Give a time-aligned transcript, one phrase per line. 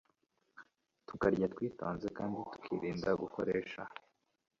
[1.07, 3.81] tukarya twitonze kandi tukirinda gukoresha